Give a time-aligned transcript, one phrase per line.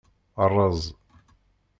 [0.51, 0.81] Ṛez.